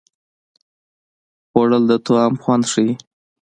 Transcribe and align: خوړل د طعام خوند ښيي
خوړل 1.49 1.83
د 1.89 1.93
طعام 2.05 2.33
خوند 2.41 2.63
ښيي 2.71 2.91